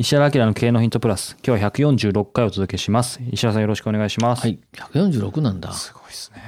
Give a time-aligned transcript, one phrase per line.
[0.00, 1.36] 石原明の経営のヒントプラス。
[1.44, 3.20] 今日は146回お届けします。
[3.32, 4.42] 石原さんよろしくお願いします。
[4.42, 4.60] はい。
[4.92, 5.72] 146なんだ。
[5.72, 6.40] すごいですね。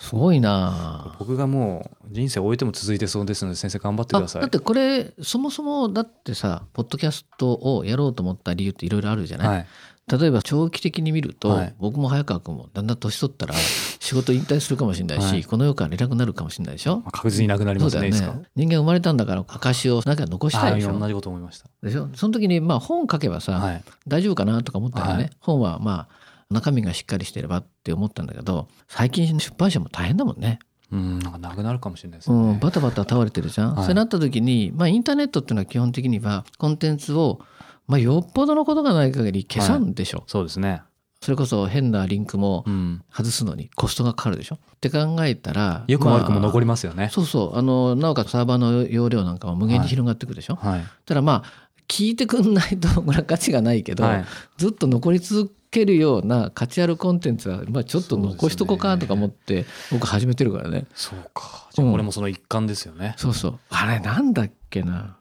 [0.00, 1.14] すごいな。
[1.20, 4.42] 僕がもう人生終えても続いてそうですので先生頑張ってください。
[4.42, 9.66] だってこれそもそもだってさポッドキャストをやろうと思った理由っていろいろあるじゃない、はい
[10.06, 11.74] 例えば長期的に見ると、はい。
[11.78, 15.44] 僕も早川君もだんだん年取ったら仕事引退するかもしれないし、はい。
[15.44, 16.96] この世からいなくなるかもしれないでしょ？
[16.98, 18.34] まあ確実になくなりますねいつか。
[18.54, 20.90] 人間生まれたんだから証をなんか残したいでしょ？
[20.90, 21.70] あ同じこと思いました。
[21.82, 22.10] でしょ？
[22.14, 23.84] その時にまあ本書けばさ、はい。
[24.06, 25.30] 大丈夫かなとか思ったらね、はい。
[25.40, 30.58] 本はまあ中身がしっかりしてればって思ったんだけど最近出版社も大変だもんね。
[30.92, 32.36] うんなんかなくなるかもしれないですね。
[32.36, 33.86] うん、バタバタ倒れてるじゃん、はい。
[33.86, 37.40] そうなった時に、まあ、インターネットっていうのは基本的にはコンテンツを、
[37.86, 40.82] まあ、よっぽどのことがない限り消さんでしょ、そうですね。
[41.24, 43.02] それこそ変なリンクもうん。
[43.10, 44.56] 外すのにコストがかかるでしょ。
[44.56, 47.04] って考えたらよくも悪くも残りまますよね。
[47.04, 47.56] あそうそう。
[47.56, 50.84] あのなおかつサーバーの容量なんかも無限に広がっていくでしょ、はい。
[51.06, 54.24] ただまあ聞いてくんないとこれは価値がないけど、はい。
[54.58, 60.84] ずっと残り続けるような価値あるコンテンツは、まあ、ちょっと残しとこうかとか思って僕始めてるからね。
[60.94, 61.70] そうか。
[61.72, 63.14] じゃあこれもその一環ですよね。
[63.16, 63.58] そうそう。
[63.70, 65.16] あれなんだっけな。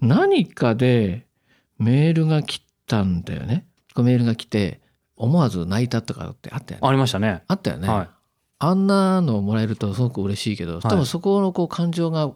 [0.00, 1.26] 何かで
[1.80, 3.64] メールが来たんだよね。
[3.96, 4.80] メールが来て
[5.16, 6.88] 思わず泣いたとかってあったよね。
[6.88, 7.42] ありましたね。
[7.48, 8.08] あったよね、はい。
[8.58, 12.32] あんなのもらえるとすごく嬉しいけど、多分そこのこう感情が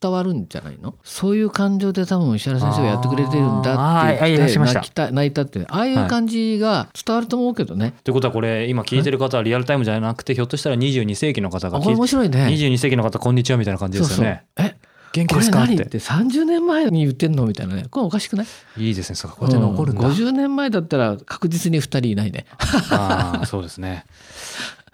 [0.00, 0.94] 伝わるんじゃないの？
[1.02, 8.12] そういう感情で多分石原先生がやってくれてるんだって言って泣きた泣いたってああいう感じが伝わると思うけどね、とい。
[8.12, 12.46] うことはこれ今聞いてる方はリアルタイムじゃなくてひょっとしたら22世紀の方が聞い面白いね。
[12.46, 14.44] 22世紀の方こんにちはみたいな感じですよね。
[14.56, 14.76] そうそう。
[14.78, 14.83] え
[15.14, 15.62] 元気これですか？
[15.62, 15.98] って何って。
[15.98, 17.86] 30年前に言ってんのみたいなね。
[17.90, 18.46] これおかしくない？
[18.76, 19.16] いいですね。
[19.16, 22.46] そこうやって残るんだ、うん50年前だったら確実に2人いないね。
[22.90, 24.04] ああそうですね。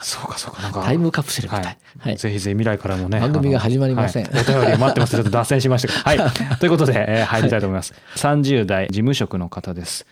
[0.03, 0.63] そうかそうか。
[0.63, 2.15] なんかタイムカプセルみたい、ははい。
[2.15, 4.25] い、ぜひぜひ未来からもね番組が始まりません。
[4.25, 4.43] はい。
[4.43, 6.33] お便り待ってますちょっと脱線しましたがはい。
[6.59, 10.07] ということで、えー入りたいと思います、30代事務職の方です。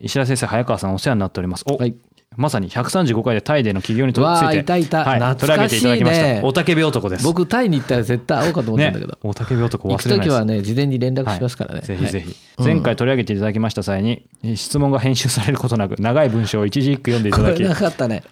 [0.00, 1.64] 石田先生早川さんお世話になっております。
[1.66, 1.94] お、はい
[2.36, 6.46] まさに135回でタイでの起業についていたいたはい、取り上げていただきました。
[6.46, 7.24] おたけび男です。
[7.24, 10.30] 僕タイに行ったら絶対会おうかと思ったんだけど、ね、おたけび男行く忘れないです。
[10.30, 12.74] 時はね事前に連絡しますからね、ぜひぜひ、はい。
[12.74, 14.26] 前回取り上げていただきました際に
[14.56, 18.22] 質問が編集されることなく長い文章を一字一句読んでいただきこれなかったね。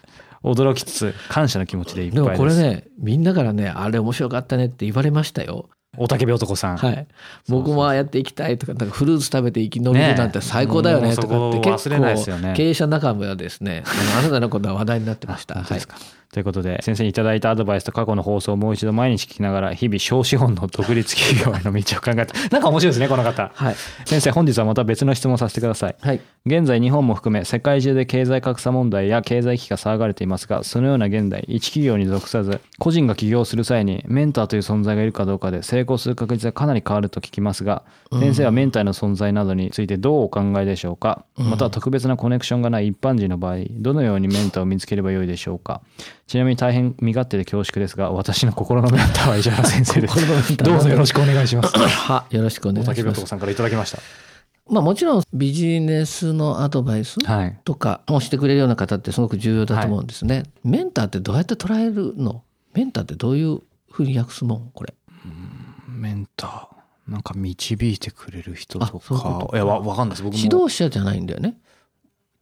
[0.43, 7.07] 驚きつつ感謝の気持ちでいっぱでもいですこれねみんなからねあれ面白かったねって言われましたよおたけび男さん、はい。
[7.49, 13.83] 僕もああやっていきたいとかなんかフルーツ食べて生き延びるなんて最高だよねとかって結構経営者仲間はですね
[14.19, 15.57] あなたのことは話題になってました。
[15.57, 15.97] 本当ですか
[16.33, 16.43] とい。
[16.43, 22.35] うことで先生にいただいたアドバイスと過去の放送をもう一度毎日聞きながら日々小資本の独立企業への道を考えた。
[22.51, 23.51] なんか面白いですねこの方。
[23.53, 23.75] はい。
[24.05, 25.97] 先生本日はまた別の質問をさせてください。
[26.01, 26.21] はい。
[26.47, 41.25] 現在日本も含め世界中で経済格差問題や経済危機が騒がれていますがそのような現代一企業に属さず個人が起業する際にメンターという存在がいるかどうかで成功する確率がかなり変わると聞きますが先生はメンターの存在などについてどうお考えでしょうか？
[41.37, 45.83] または特別なコネクションがない一般人の場合どのようにメンターを見つければよいでしょうか？
[46.27, 50.57] ちなみに大変身勝手で恐縮ですが私の心のメンターは石原先生です。
[50.57, 51.73] どうぞよろしくお願いします。
[51.79, 53.03] はよろしくお願いします。
[53.03, 53.99] び男さんからいただきました。
[54.69, 57.59] まあもちろんビジネスのアドバイスはい。
[57.65, 62.45] とかもしてくれるような方ってすごく重要だと思うんですね、メンターってどうやって捉えるの？
[62.75, 63.59] メンターってどういう
[63.91, 64.71] ふうに訳すもん？
[64.73, 64.95] これ
[66.01, 69.49] メンターなんか導いてくれる人とか。
[69.53, 70.23] いやわわかんないです。
[70.23, 70.39] 僕も。
[70.39, 71.59] 指導者じゃないんだよね。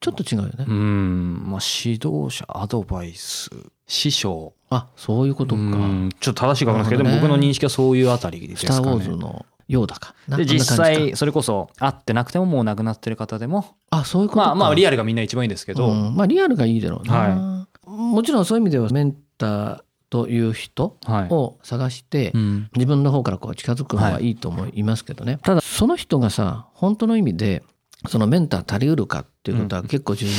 [0.01, 1.43] ちょっと違うよね、うん。
[1.47, 3.51] まあ指導者アドバイス
[3.87, 4.53] 師匠。
[4.71, 6.11] あそういうことか、うん。
[6.21, 7.21] ちょっと正しいか分かんないですけど、ね。
[7.21, 10.15] 僕の認識はそういうあたりですスター・かねウォーズのようだか。
[10.29, 13.77] なで実際それこそ会ってなくてももう亡くなってる方でも。
[13.91, 14.47] あそういうことか。
[14.49, 21.29] まあまあリアアルがみんな一番いいんですけど、まあリアルがいいだろうな、はもちろんそういう意味ではメンターという人はい。
[21.31, 22.71] を探して、うん。
[22.75, 24.31] 自分の方からこう近づくのはい。
[24.31, 27.63] いと思いますけどね、ただその人がさ本当の意味で
[28.09, 30.33] そのメンター足りうるかっていうことは結構重要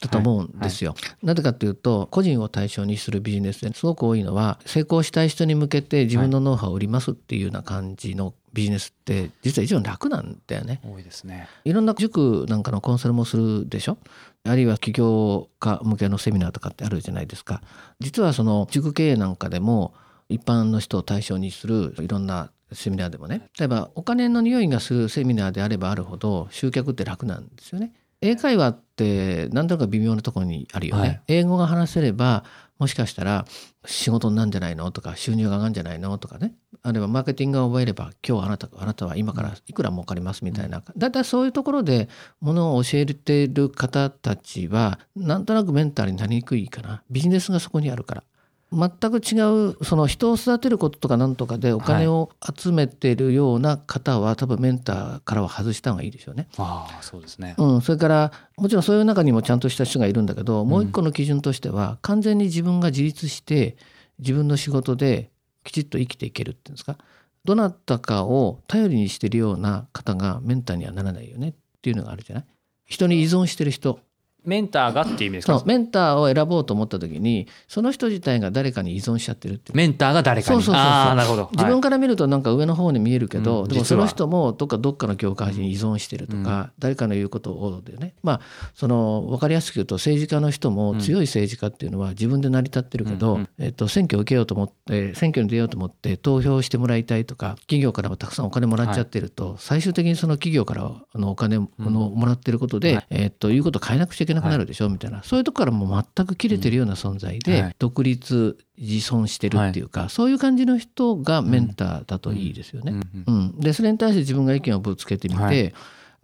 [0.00, 0.94] だと思うんですよ。
[1.22, 10.80] なぜかっていうと個人を対象にするビジネスですごく多いのは成功したい人に向けて自分のノウハウを売りますっていうような感じのビジネスって実は一番楽なんだよね。
[10.84, 11.48] 多いですね。
[11.64, 13.98] いろんな塾なんかのコンサルもするでしょ？
[14.44, 17.62] あるいは起業家向けのセミナーとかってあるじゃないですか。
[18.00, 19.94] 実はその塾経営なんかでも
[20.28, 27.92] 一般の人を対象にするいろんなセミナーでもね例えばお金の匂いがするセミナーであればあるほど集客って楽なんですよね。
[28.22, 32.44] 英会話って何となく微妙なところにあるよね、はい、英語が話せれば
[32.78, 33.44] もしかしたら
[33.84, 34.90] 仕事になるんじゃないの？
[34.90, 36.18] とか収入が上がるんじゃないの？
[36.18, 36.54] とかね。
[36.82, 40.44] あるいはマーケティングが覚えれば今日あなたあなたは今からいくら儲かります？
[40.44, 40.82] みたいな。
[40.96, 42.08] だいたいそういうところで
[42.40, 47.04] ものを教えている方たちはなんとなくメンターになりにくいかな。
[47.10, 48.24] ビジネスがそこにあるから
[48.72, 56.48] 全く違うその人を育てることとかなんとかでお金を集めてるような方は、はい、多分メンターからは外した方がいいでしょうね。
[56.56, 63.76] ああそうですね、うん、それからもちろんそういう中にもちゃんとした人がいるんだけど、もう一個の基準としては完全に自分が自立して
[64.18, 65.30] 自分の仕事で
[65.64, 66.96] きちっと生きていけるっていうんですか？
[67.44, 72.44] どなたかを頼りにしてるような方がメンターにはならないよねっていうのがあるじゃない？
[72.86, 73.98] 人に依存してる人
[74.44, 75.62] メンターがっていう意味ですか？
[75.66, 80.62] メンターを選ぼうと思った時にその人自体が誰かに依存しちゃってるってメンターが誰かに？
[80.62, 88.14] そうそうそうあなるほど、自分から見るとなんか上の方に見えるけど、うん、でもその人もどっかどっかの業界に依存してるとか、うん、誰かの言うことをでね。
[88.22, 88.40] まあ
[88.74, 105.18] その分かりやすく言うと政治家の人も強い政治家っていうのは自分で成り立ってるけど、うん、えっと、選挙を受けようと思って選挙に出ようと思って投票してもらいたいとか企業からもたくさんお金もらっちゃってると、はい、最終的にその企業からのお金をもらってることで、えっということを変えなくちゃいけなくなるでしょ、みたいな。
[105.18, 113.00] なそういうとこからも全く切れてるような存在で、独立自尊してるっていうか、そういう感じの人がメンターだといいですよね。
[113.26, 113.60] うん。
[113.60, 115.74] でそれに対して自分が意見をぶつけてみて、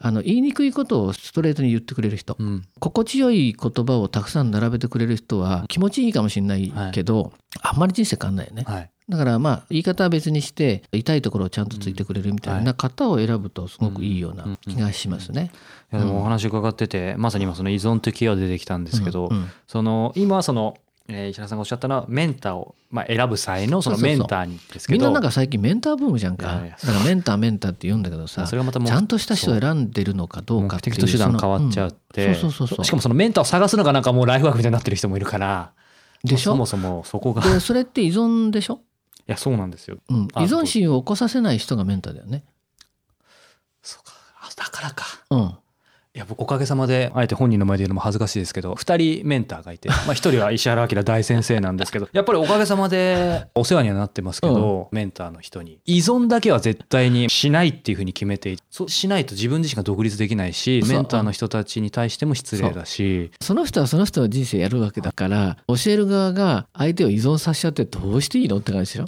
[0.01, 7.33] あの言いにくいことをストレートに言ってくれる人、うん、心地よい言葉をたくさん並べてくれる人は気持ちいいかもしれないけど、はい、
[7.63, 15.51] あんまり人生変わんないよね、はい、だからまあ言い方は別にして痛いところをちゃんとついてくれるみたいな方を選ぶとすごくいいような気がしますね。
[15.91, 19.31] でもお話伺っててまさに今その依存というキーワード出てきたんですけど、
[19.67, 20.77] その今その
[21.11, 24.99] えー、石原さんがおっしゃったのはメンターを、まあ、選ぶ際のそのメンターにですけど。
[24.99, 26.49] みんななんか最近メンターブームじゃんか。
[26.49, 30.97] だからメンターメンターって言うんだけどさそれはまたちゃんとした人を選んでるのかどうかっていう。
[30.97, 32.41] 目的と手段変わっちゃって、し
[32.91, 35.73] かもそのメンターを探すのがなんかもうライフワークみたいになってる人もいるから。
[36.25, 36.51] でしょ？
[36.51, 37.41] そもそもそこが。
[37.41, 38.81] でそれって依存でしょ？
[39.31, 42.45] やそうなんですよ、うん、依存心を起こさせない人がメンターだよね。
[43.83, 44.13] そうか。
[44.57, 45.05] だからか。
[45.31, 45.59] うん。
[46.15, 55.79] いや僕おかげさまであえて本人の前で言うのも恥ずかしいですけど2人メンターがいて、 まあ、1人は石原明大先生なんですけどやっぱりおかげさまでお世話にはなってますけど、うん、メンターの人に。
[55.85, 63.31] 依存だけは絶対にしないっていうふうに決めてそうしないと自分自身が独立できないしメンターの人たちに対しても失礼だし。
[63.41, 69.07] その人はその人の人生やるわけだから教える側が相手を依存させちゃってどうしていいのって感じでしょ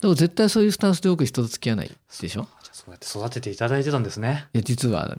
[0.00, 2.48] でも絶対そういうスタンスでよく人と付き合わないでしょ？
[2.72, 4.46] そうやって育てていただいてたんですね。
[4.54, 5.14] いや実は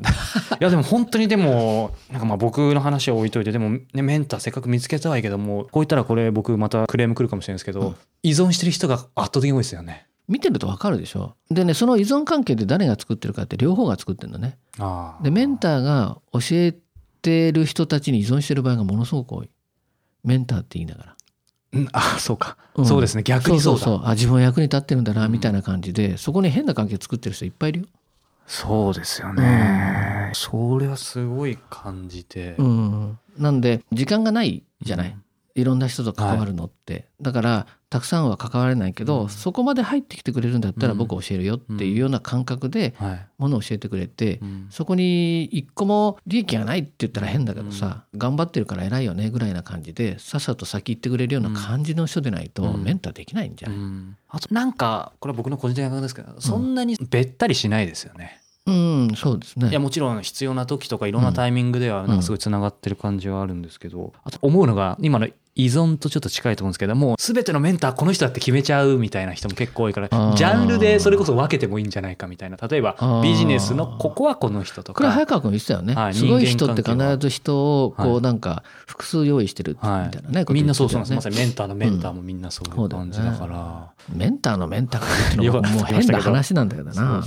[0.59, 10.07] いやでも本当にでもなんかまあ僕の話を置いといてでも、ね、メンターせっかく見つけたはいいけどもこう言ったらこれ僕またクレームくるかもしれないですけど、うん、依存してる人が圧倒的に多いですよね。
[10.27, 11.35] 見てると分かるでしょ？
[11.51, 14.57] でねその依存関係で誰が作ってるかって両方が作ってるのね。
[15.21, 16.73] でメンターが教え
[17.21, 19.49] てる人たちに依存してる場合がものすごく多い。
[20.23, 21.15] メンターって言いながら。
[21.73, 23.23] うん、あそうか、うん、そうですね。
[23.23, 27.85] 逆にそうそうあ自分は役に立ってるんだなみたいな感じで、うん、そこに変な関係作ってる人いっぱいいるよ。
[28.47, 35.15] そうですよね、うん、それはすごい感じて、うん、なんで時間がないじゃない、
[35.55, 42.95] いろんな人と関わるのって、はい、だからたくさんは関われないけど、うん、そこまで入ってきてくれるんだったら僕教えるよっていうような感覚で
[43.37, 53.77] ものを教えてくれて、うん、そこに一個も利益がないって言ったら変だけどさ、うん、頑張ってるから偉いよねぐらいな感じでさっさと先行ってくれるような感じの人でないとメンターできないんじゃない、
[54.29, 58.41] あとなんかこれは僕の個人的な感覚ですけどそんなにべったりしないですよね。
[58.67, 59.69] うん、そうですね。
[59.69, 65.27] いやもちろん必要な時とかいろんなタイミングではなんかすごいつながってる感じはあるんですけど、あと思うのが今の
[65.61, 72.57] 依存とちょっと近いと思うんですけども全てのメンターこの人だって決めちゃうみたいな人も結構多いからジャンルでそれこそ分けてもいいんじゃないかみたいな。
[72.57, 74.97] 例えばビジネスのここはこの人とか。
[74.97, 81.15] これ早川君言ってたよね、はい、すごい人って必ず人をこうなんか複数用意してるみたいなね、はい、みんなそうそうなんです。
[81.15, 87.23] まさにメンターのメンターもみんなそういう感じだから、うんね、メンターのメンターがっていうのももう変な話なんだけどな。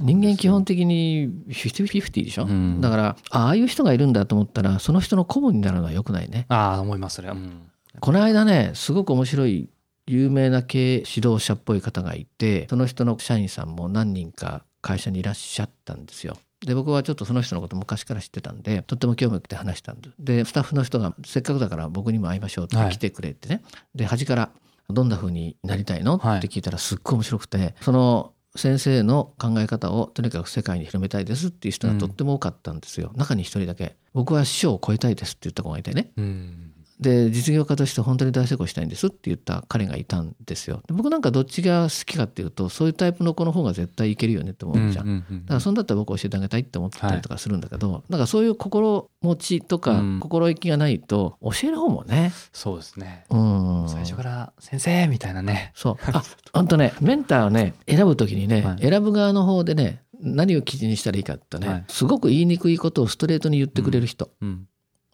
[0.00, 6.46] 人間基本的に50-50でしょ、うん、だからああいう人がいるんだと思ったらその人の顧問になるのはよくないね。
[6.48, 7.70] ああ思いますそうん。
[8.00, 9.70] この間ねすごく面白い
[10.06, 16.36] 有名な経営指導者っぽい方がいてその人の社員さんも何人か会社にいらっしゃったんですよ。
[16.60, 23.62] で僕はちょっとその人のこと昔から知ってたんでとっても興味を持って話したんででスタッフの人がせっかくだから僕にも会いましょうって来てくれてね、
[23.94, 24.50] で端から
[24.90, 33.96] 「どんな風になりたいの?」って聞いたらすっごい面白くてその先生の考え方をとにかく世界に広めたいですっていう人がとっても多かったんですよ、うん、中に一人だけ。
[34.14, 40.82] 僕は師匠を超えたいですって言った子がいてね、うん、で実業家として本当に大成功したいんですって言った彼がいたんですよ。
[40.88, 55.72] で僕なんかどっちが好きかっていうとそういうタイプの子の方が絶対いけるよねって思うじゃんうんうんうん、だからそんだったら僕教えてあげたいって思ってたりとかするんだけど、はい、なんかそういう心持ちとか心意気がないと教える方もね、そうですね、うん、最初から先生みたいなね。
[55.74, 55.96] そう。
[56.12, 64.66] あ本当ねメンターをね選ぶ時にね、はい、選ぶ側の方でね何を基準にしたらいいかってね、はい、すごく言いにくいことをストレートに言ってくれる人、うん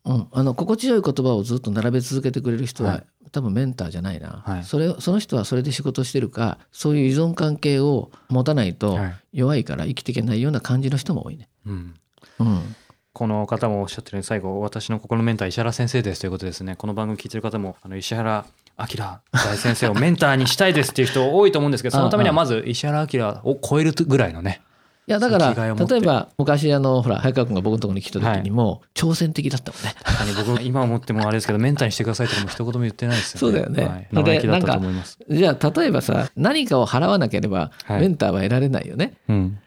[0.04, 0.14] うん。
[0.16, 8.99] うん、あの心地よい言葉をずっと並べ続けてくれる人は、はい、多分メンターじゃないな、はい、それその人はそれで仕事してるかそういう依存関係を持たないと
[9.32, 11.49] 弱いから生きていけないような感じの人も多いね。
[11.66, 11.94] うん、
[12.38, 12.76] うん、
[13.12, 16.76] この方もおっしゃってるように最後私の心のメンター石原先生ですということですね。
[16.76, 18.44] この番組聞いてる方もあの石原
[18.78, 18.87] 明
[19.32, 24.62] 大先生をメンターにしたいですっていう人多いと思うんですけど そのためにはまず石原明を超えるぐらいのね
[25.06, 29.94] いやだから例えば昔あのほら早川君が僕のところに来た時にも挑戦的だったもんね。
[30.02, 33.40] 確かに僕 今思ってもあれですけどメンターにしてくださいとかも一言も言ってないですよね。
[33.40, 34.06] そうだよね。
[34.12, 34.80] はい、でなんか
[35.28, 39.14] じゃあ例えばさ何かを払わなければメンターは得られないよね。
[39.28, 39.58] はい、うん、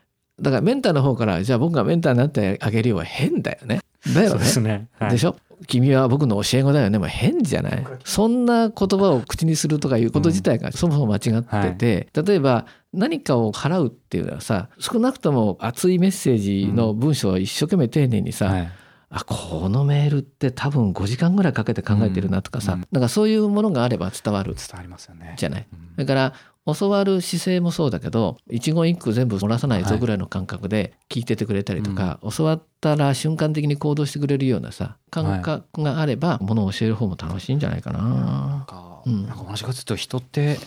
[0.42, 3.82] だからメンターの方からじゃあ僕がメンターになってあげるよは変だよね。
[4.14, 4.46] だよね。
[4.54, 4.88] でね。
[5.00, 5.36] はい、でしょ？
[5.66, 7.00] 君は僕の教え子だよね。
[7.00, 7.86] もう変じゃない？
[8.04, 18.52] そんな言葉を口にするとかいうこと自体がそもそも間違ってて、うんはい、例えば何かを払うっていうのはさ少なくとも熱いメッセージの文章を一生懸命丁寧にさ、うん。
[18.54, 18.72] はい
[19.10, 25.36] あこのメールって多分5時間ぐらいかけて考えてるなとかさ、うん、なんかそういうものがあれば伝わる伝わりますよね。
[25.38, 26.34] じゃない、うん、だから
[26.76, 38.00] 教わる姿勢もそうだけど一言一句全部漏らさないぞぐらいの感覚で聞いててくれたりとか、はい教わったら瞬間的に行動してくれるようなさ感覚があれば、ものを教える方も楽しいんじゃないかな。
[38.00, 40.58] なんか、うん、なんか同じかとと人って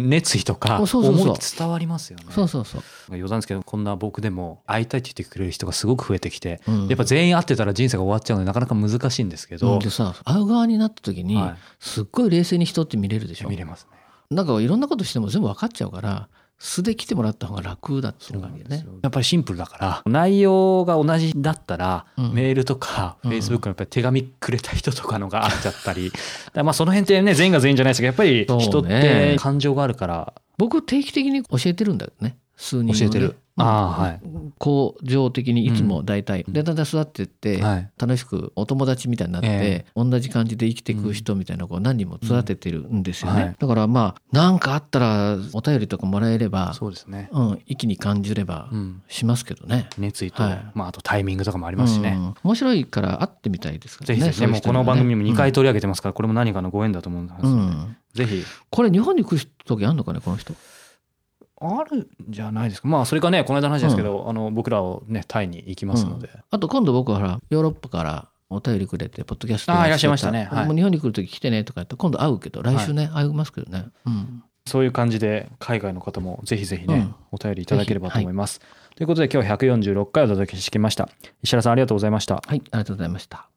[0.00, 2.26] 熱意とか思い伝わりますよね。
[2.30, 2.82] そうそうそう。
[3.08, 9.74] 余談ですけどこんな僕でも会いたいって言ってくれる人がすごく増えてきて、うん、やっぱ全員会ってたら人生が終わっちゃうのでなかなか難しいんですけど。
[9.74, 11.40] うん、でさ会う側になった時に、
[11.80, 13.48] すっごい冷静に人って見れるでしょ？
[13.48, 13.98] 見れますね。
[14.30, 18.86] なんかいろんなことしても全部分かっちゃうから素で来てもらった方が楽だっていう感じね。
[19.02, 20.02] やっぱりシンプルだから。
[20.06, 26.10] 内容が同じだったら、うん、メールとかフェイスブックのやっぱり手紙くれた人とかのがあっちゃったり、
[26.54, 32.38] まあその辺ってね全員が全員じゃないですけどやっぱり人って感情があるから、僕定期的に教えてるんだよね。
[32.56, 34.20] 数人、教えてるあはい、
[34.58, 43.46] 恒常的にいつも大体、うん、でだんだん育ってって、はい、楽しくお友達みたいになって、えー、同じ感じで生きていく人みたいな子を何人も育ててるんですよね、うん。
[43.46, 48.68] はい、だからまあ何かあったらお便りとかもらえればそうですね、うん、一気に感じれば
[49.08, 54.20] しますけどね、熱意と、はい、まあ、あとタイミングとかもありますしね、面白いから会ってみたいですからね。
[54.20, 58.44] ぜひぜひ、ね、もうこの番組も2回取り上げてますから、これも何かのご縁だと思うんですよね、ぜひ。
[58.70, 60.52] これ日本に来る時あるのかねこの人
[61.60, 62.88] あるんじゃないですか？
[62.88, 81.08] まあそれかねこの間の話ですけど、うん、あの僕らをねタイに行きますので、うん、あと今度僕はほらヨーロッパからお便りくれてポッドキャストあいらっしゃいましたね、はい、もう日本に来る時来てねとか言って今度会うけど来週ね、はい、会いますけどね、うん、そういう感じで海外の方もぜひぜひね、お便りいただければと思います、はい、ということで今日146回お届けしてきました。
[81.42, 82.34] 石原さんありがとうございました。
[82.34, 83.48] はいありがとうございました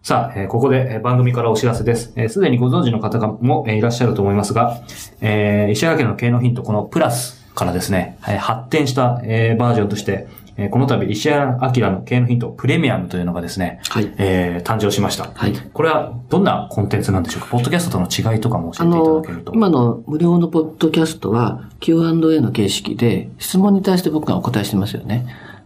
[0.00, 2.12] さあ、えー、ここで番組からお知らせです。
[2.12, 4.80] す、えー、で、にご存知の方も、えー、いらっしゃると思いますが、
[5.20, 15.32] えー、石原家の経営のヒント、このプラスからですね、えー、発展した、えー、バージョンとして、えー、この度、石原明の経営のヒント、プレミアムというのがですね、はい、えー、誕生しました。
[15.34, 15.52] はい。
[15.72, 17.48] これはどんなコンテンツなんでしょうか？
[17.48, 19.52] ポッドキャストとの違いとかも教えていただけると。
[19.52, 25.26] 今の無料のポッドキャストは Q&A の形式で、質問に対して僕がお答えしてますよね。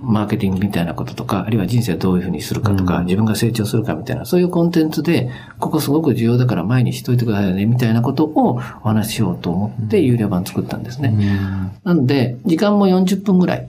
[0.00, 11.10] マーケティングみたいなこととか、あるいは人生をどういうふうにするかとか、うん、自分が成長するかみたいな、そういうコンテンツで、ここすごく重要だから前にしといてくださいね、みたいなことをお話ししようと思って有料版作ったんですね。
[11.14, 13.68] うん、なので、時間も40分ぐらい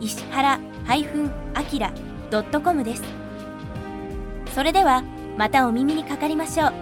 [0.00, 3.02] 石原 -akira.com です。
[4.54, 5.02] それでは
[5.36, 6.72] またお耳にかかりましょう。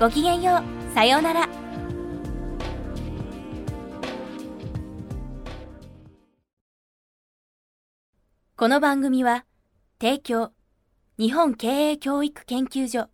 [0.00, 0.94] ごきげんよう。
[0.94, 1.48] さようなら。
[8.56, 9.44] この番組は
[10.00, 10.52] 提供
[11.18, 13.10] 日本経営教育研究所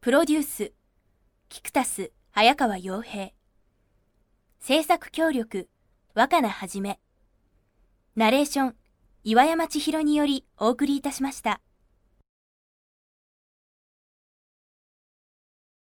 [0.00, 0.72] プロデュース
[1.48, 3.30] キクタス早川洋平
[4.58, 5.68] 制作協力
[6.14, 6.98] 若菜はじめ
[8.16, 8.74] ナレーション、
[9.24, 11.60] 岩山千尋によりお送りいたしました。